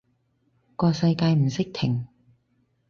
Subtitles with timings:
[0.77, 2.07] 個世界唔識停